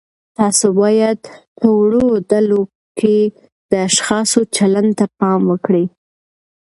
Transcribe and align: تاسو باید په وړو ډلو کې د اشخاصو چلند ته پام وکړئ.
تاسو 0.37 0.67
باید 0.81 1.19
په 1.57 1.67
وړو 1.79 2.05
ډلو 2.31 2.61
کې 2.99 3.17
د 3.69 3.71
اشخاصو 3.87 4.39
چلند 4.55 4.89
ته 4.99 5.05
پام 5.19 5.41
وکړئ. 5.51 5.85